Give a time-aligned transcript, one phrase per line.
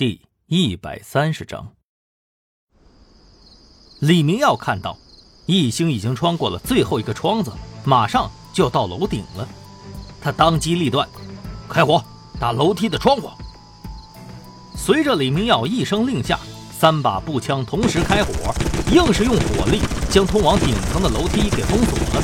[0.00, 1.74] 第一百三十章，
[3.98, 4.96] 李明耀看到
[5.44, 7.52] 易星已经穿过了最后一个窗子，
[7.84, 9.46] 马上就要到楼顶了。
[10.18, 11.06] 他当机立断，
[11.68, 12.02] 开火
[12.40, 13.28] 打楼梯的窗户。
[14.74, 16.40] 随着李明耀一声令下，
[16.72, 18.54] 三把步枪同时开火，
[18.90, 22.22] 硬是用火力将通往顶层的楼梯给封锁了。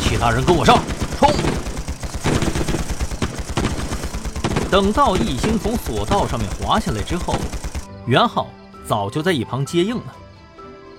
[0.00, 0.82] 其他人跟我上，
[1.18, 1.28] 冲！
[4.76, 7.34] 等到易星从索道上面滑下来之后，
[8.04, 8.46] 袁浩
[8.86, 10.14] 早就在一旁接应了。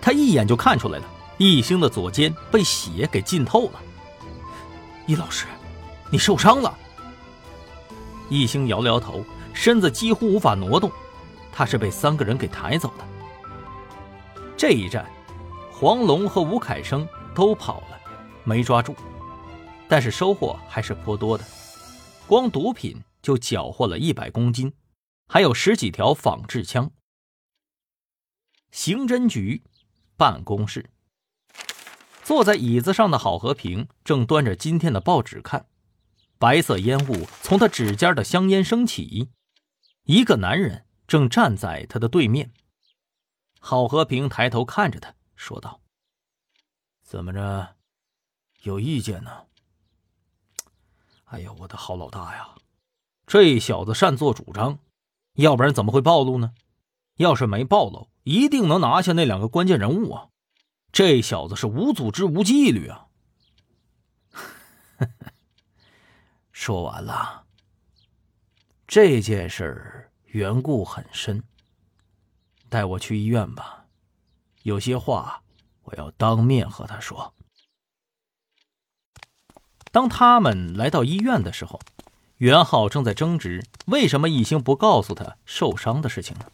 [0.02, 1.06] 他一眼就看出来了，
[1.38, 3.74] 易星的左肩被血给浸透了。
[5.06, 5.46] 易老师，
[6.10, 6.76] 你受伤了。
[8.30, 9.24] 易星摇了摇头，
[9.54, 10.92] 身子几乎无法挪动。
[11.52, 13.06] 他是被三个人给抬走的。
[14.58, 15.06] 这一战，
[15.72, 18.00] 黄龙和吴凯生都跑了，
[18.44, 18.96] 没抓住，
[19.88, 21.44] 但是收获还是颇多的，
[22.26, 23.00] 光毒品。
[23.28, 24.74] 就缴获了一百公斤，
[25.28, 26.94] 还有十几条仿制枪。
[28.72, 29.66] 刑侦局
[30.16, 30.90] 办公室，
[32.24, 35.68] 坐在椅子上的郝和平正端着今天的报纸看，
[36.38, 39.30] 白色烟雾从他指尖的香烟升起。
[40.04, 42.54] 一个男人正站在他的对面。
[43.60, 45.82] 郝和平抬头看着他，说道
[47.04, 47.76] ：“怎么着，
[48.62, 49.48] 有意见呢？”
[51.28, 52.56] 哎呀，我的好老大呀！
[53.28, 54.80] 这小子擅作主张，
[55.34, 56.54] 要不然怎么会暴露呢？
[57.18, 60.30] 要是没暴露，一定能拿下那两个关键人物啊！
[60.94, 63.08] 这小子是无组织无纪律啊！
[66.54, 67.44] 说完了，
[68.88, 71.44] 这件事儿缘故很深，
[72.70, 73.88] 带我去医院吧，
[74.64, 75.44] 有些话
[75.84, 77.34] 我要当面和他说。
[79.92, 81.78] 当他们来到医院的时候。
[82.38, 86.46] 袁浩正在争执，为什么易星不告诉他受伤的事情呢？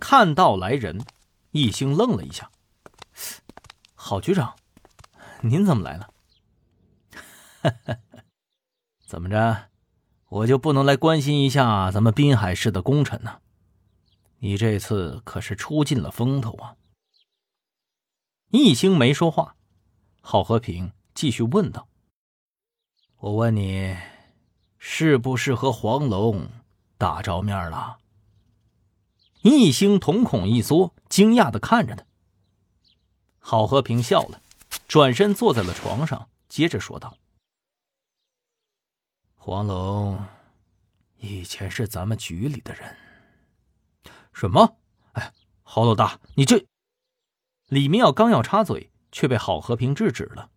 [0.00, 1.04] 看到来人，
[1.50, 2.50] 易星愣了一下
[3.94, 4.56] ：“郝局长，
[5.42, 6.08] 您怎么来了
[9.06, 9.68] ？”“怎么着，
[10.28, 13.40] 我就不能来关心一下咱们滨海市的功臣呢？
[14.38, 16.76] 你这次可是出尽了风头啊！”
[18.48, 19.56] 易星没说话，
[20.22, 21.88] 郝和平继续问道
[23.20, 23.94] ：“我问你。”
[24.86, 26.46] 是不是和黄龙
[26.98, 27.98] 打着面了？
[29.40, 32.04] 易星瞳孔一缩，惊讶的看着他。
[33.38, 34.42] 郝和平笑了，
[34.86, 37.16] 转身坐在了床上，接着说道
[39.34, 40.22] ：“黄龙
[41.16, 42.94] 以前是咱们局里的人。”
[44.34, 44.76] 什么？
[45.12, 46.66] 哎，郝老大，你这……
[47.68, 50.50] 李明耀刚要插嘴，却被郝和平制止了。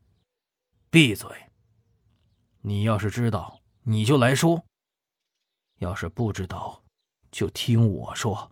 [0.90, 1.30] 闭嘴！
[2.60, 3.62] 你要是知道……
[3.90, 4.66] 你就来说，
[5.78, 6.84] 要是不知道，
[7.32, 8.52] 就听我说。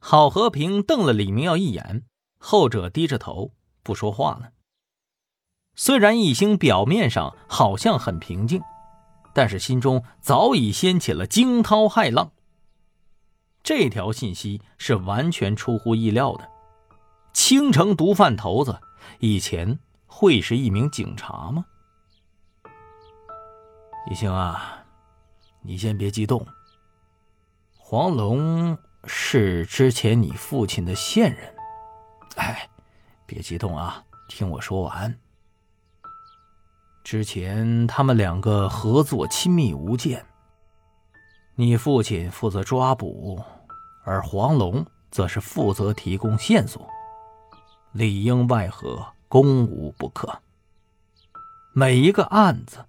[0.00, 2.04] 郝和平瞪了李明耀一眼，
[2.40, 3.52] 后者低着头
[3.84, 4.50] 不说话了。
[5.76, 8.60] 虽然易星表面上好像很平静，
[9.32, 12.32] 但是心中早已掀起了惊涛骇浪。
[13.62, 16.50] 这条信息是完全出乎意料的。
[17.32, 18.80] 青城毒贩头子
[19.20, 21.64] 以前会是一名警察吗？
[24.10, 24.86] 一星啊，
[25.60, 26.46] 你先别激动。
[27.76, 31.54] 黄龙是之前你父亲的线人，
[32.36, 32.66] 哎，
[33.26, 35.14] 别激动啊，听我说完。
[37.04, 40.24] 之前他们两个合作亲密无间，
[41.54, 43.38] 你父亲负责抓捕，
[44.04, 46.88] 而黄龙则是负责提供线索，
[47.92, 50.40] 里应外合，攻无不克。
[51.74, 52.86] 每一个案子。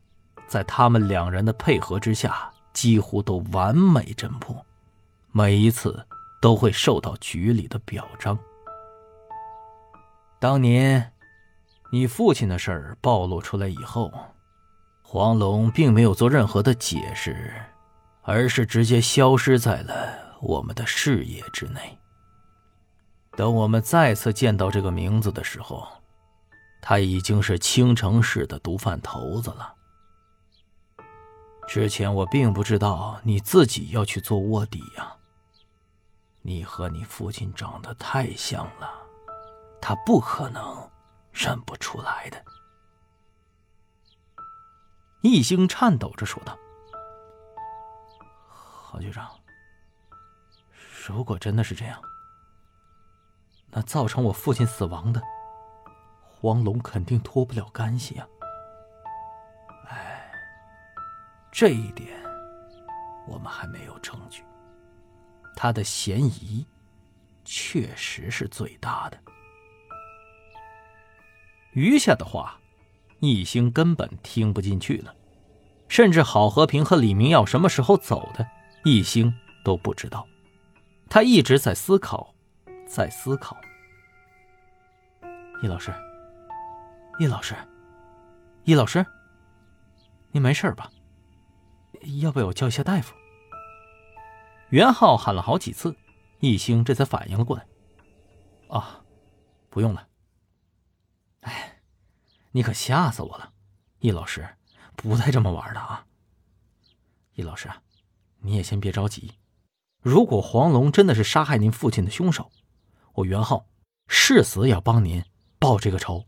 [0.49, 4.65] 在他们两人的配合之下，几乎都完美侦破，
[5.31, 6.03] 每一次
[6.41, 8.37] 都会受到局里的表彰。
[10.39, 11.13] 当年，
[11.91, 14.11] 你父亲的事儿暴露出来以后，
[15.03, 17.53] 黄龙并没有做任何的解释，
[18.23, 21.97] 而是直接消失在了我们的视野之内。
[23.37, 25.87] 等我们再次见到这个名字的时候，
[26.81, 29.75] 他已经是青城市的毒贩头子了。
[31.69, 35.15] 之前我并不知道你自己要去做卧底呀。
[36.41, 38.91] 你和你父亲长得太像了，
[39.79, 40.89] 他不可能
[41.31, 42.43] 认不出来的。
[45.21, 46.57] 易星颤抖着说道
[48.49, 49.29] ：“郝局长，
[51.05, 52.01] 如果真的是这样，
[53.69, 55.21] 那造成我父亲死亡的
[56.23, 58.27] 黄龙肯定脱不了干系啊。”
[61.59, 62.07] 这一点，
[63.27, 64.41] 我们还没有证据。
[65.57, 66.65] 他的嫌疑
[67.43, 69.17] 确实是最大的。
[71.73, 72.57] 余下的话，
[73.19, 75.13] 易兴根本听不进去了，
[75.89, 78.47] 甚至郝和平和李明耀什么时候走的，
[78.85, 79.29] 易兴
[79.61, 80.25] 都不知道。
[81.09, 82.33] 他一直在思考，
[82.87, 83.57] 在思考。
[85.61, 85.93] 易老师，
[87.19, 87.53] 易老师，
[88.63, 89.05] 易老师，
[90.31, 90.89] 您没事吧？
[92.21, 93.13] 要不要我叫一下大夫？
[94.69, 95.95] 袁浩喊了好几次，
[96.39, 97.65] 易兴这才反应了过来。
[98.67, 99.03] 啊，
[99.69, 100.07] 不用了。
[101.41, 101.81] 哎，
[102.51, 103.51] 你可吓死我了，
[103.99, 104.47] 易老师，
[104.95, 106.05] 不带这么玩的啊！
[107.33, 107.69] 易老师，
[108.39, 109.33] 你也先别着急。
[110.01, 112.51] 如果黄龙真的是杀害您父亲的凶手，
[113.13, 113.65] 我袁浩
[114.07, 115.23] 誓死也要帮您
[115.57, 116.25] 报这个仇。